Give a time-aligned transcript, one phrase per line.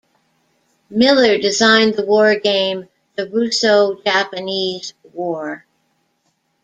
[0.89, 5.67] Miller designed the wargame "The Russo-Japanese War".